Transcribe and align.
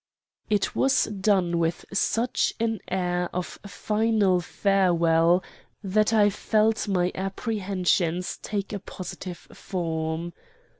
"It 0.49 0.75
was 0.75 1.03
done 1.03 1.59
with 1.59 1.85
such 1.93 2.55
an 2.59 2.79
air 2.87 3.29
of 3.35 3.59
final 3.67 4.39
farewell, 4.41 5.43
that 5.83 6.11
I 6.11 6.31
felt 6.31 6.87
my 6.87 7.11
apprehensions 7.13 8.37
take 8.37 8.73
a 8.73 8.79
positive 8.79 9.37
form. 9.53 10.33